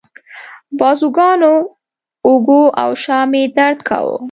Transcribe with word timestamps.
بازوګانو، 0.79 1.55
اوږو 2.27 2.61
او 2.81 2.91
شا 3.03 3.19
مې 3.31 3.43
درد 3.57 3.79
کاوه. 3.87 4.15